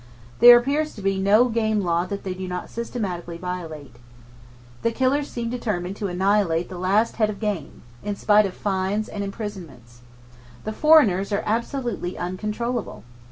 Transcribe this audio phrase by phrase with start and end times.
[0.39, 3.97] There appears to be no game law that they do not systematically violate.
[4.81, 9.07] The killers seem determined to annihilate the last head of game, in spite of fines
[9.07, 9.99] and imprisonments.
[10.63, 13.03] The foreigners are absolutely uncontrollable.